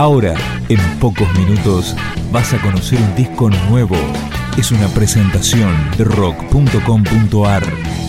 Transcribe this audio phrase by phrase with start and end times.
[0.00, 0.34] Ahora,
[0.70, 1.94] en pocos minutos,
[2.32, 3.96] vas a conocer un disco nuevo.
[4.56, 7.62] Es una presentación de rock.com.ar,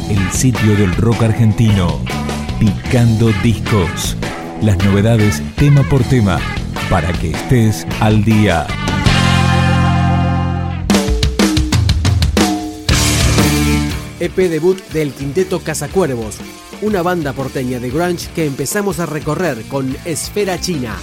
[0.10, 2.00] el sitio del rock argentino.
[2.62, 4.16] Picando discos.
[4.62, 6.40] Las novedades tema por tema,
[6.90, 8.66] para que estés al día.
[14.22, 16.38] EP debut del quinteto Cazacuervos,
[16.82, 20.96] una banda porteña de grunge que empezamos a recorrer con Esfera China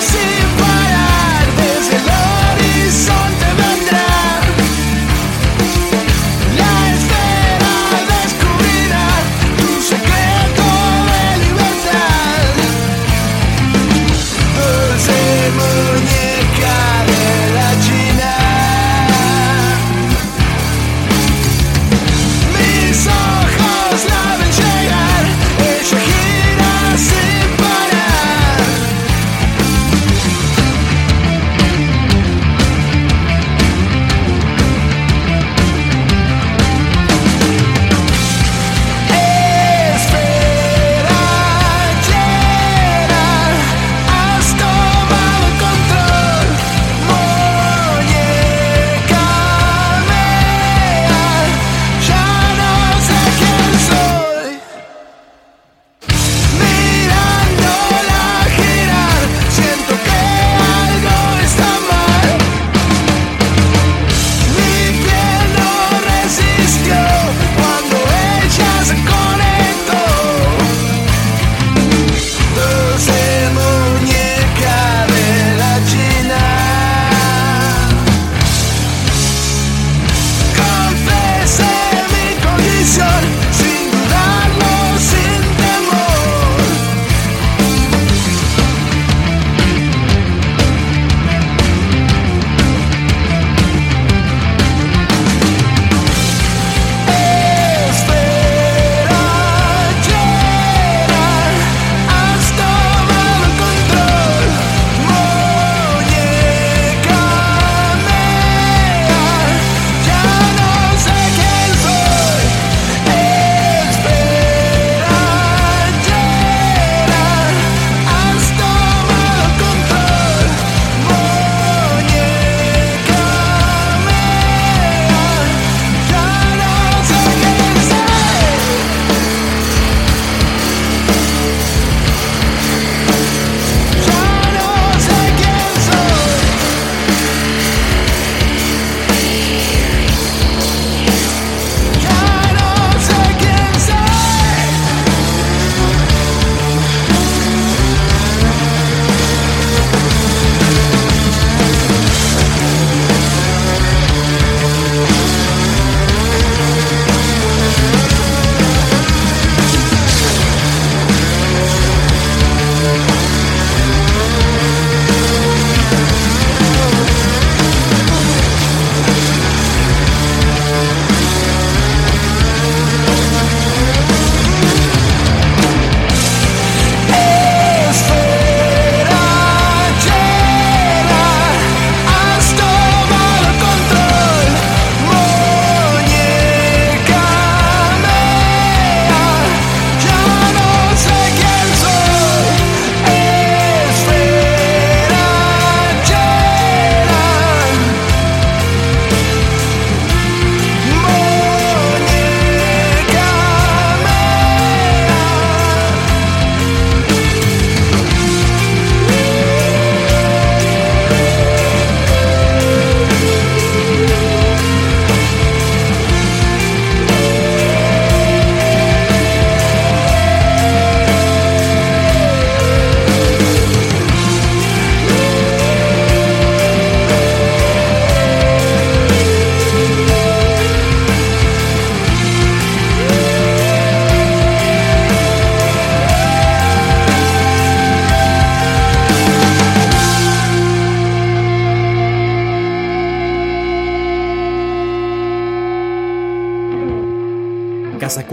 [0.00, 3.19] sin parar desde el horizonte.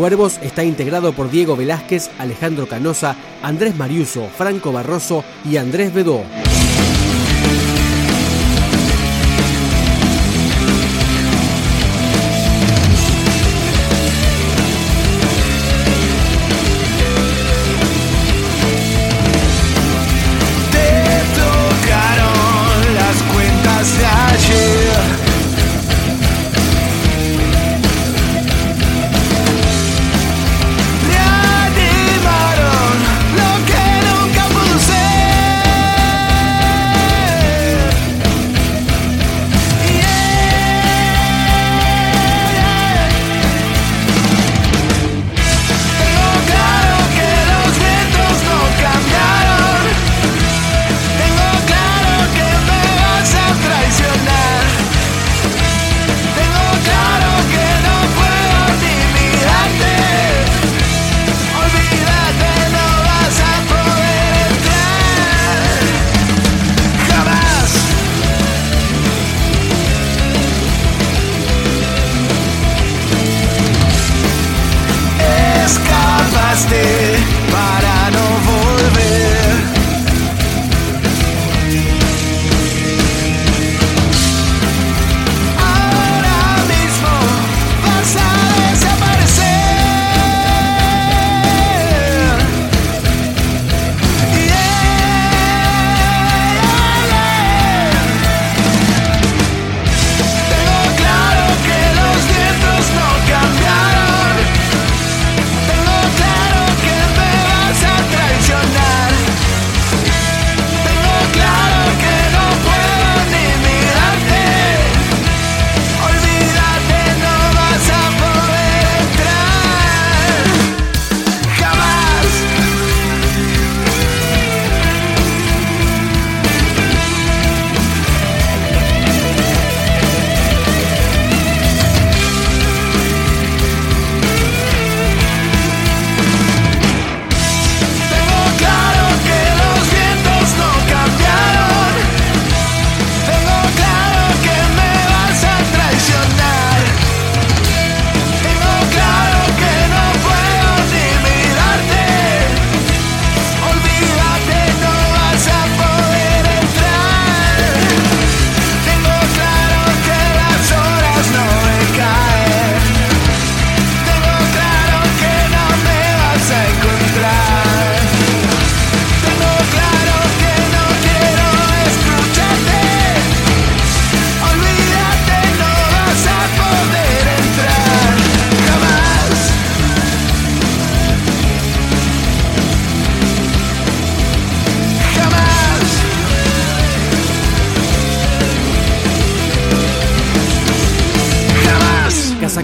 [0.07, 6.23] Cazacuervos está integrado por Diego Velázquez, Alejandro Canosa, Andrés Mariuso, Franco Barroso y Andrés Bedó.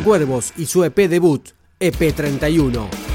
[0.03, 3.12] Cazacuervos y su EP debut, EP31.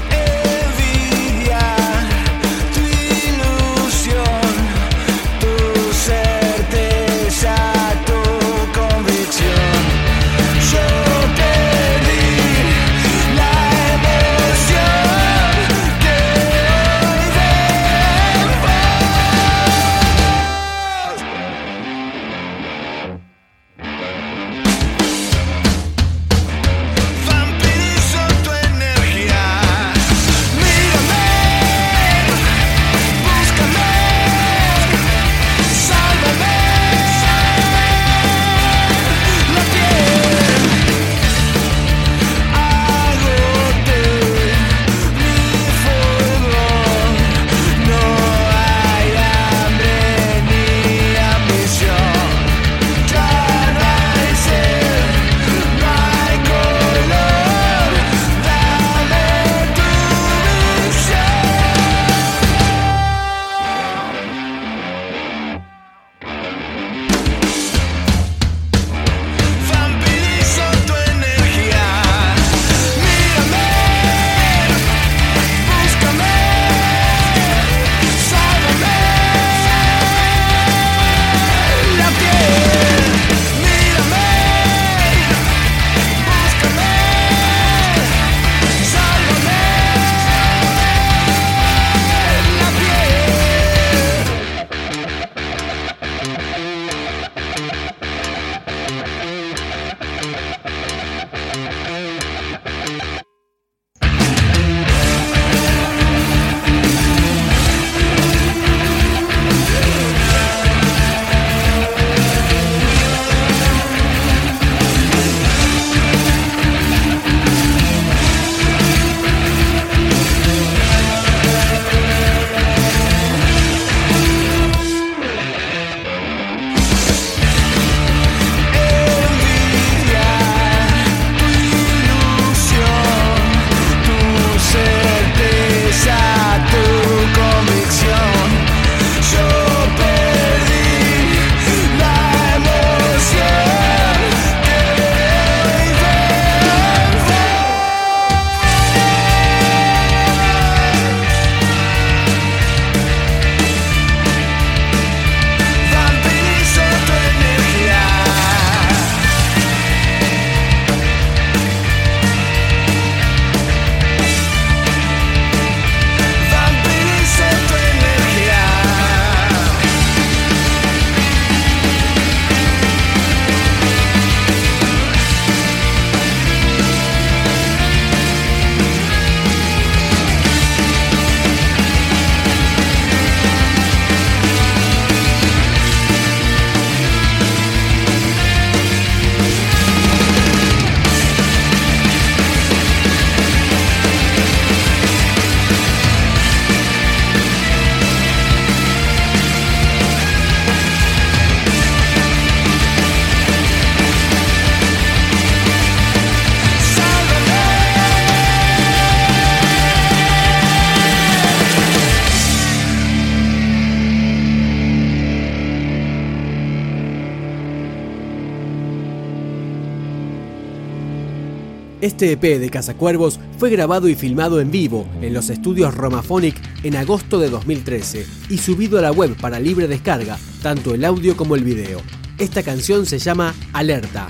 [222.01, 226.95] Este EP de Cazacuervos fue grabado y filmado en vivo en los estudios Romaphonic en
[226.95, 231.55] agosto de 2013 y subido a la web para libre descarga, tanto el audio como
[231.55, 231.99] el video.
[232.37, 234.29] Esta canción se llama Alerta.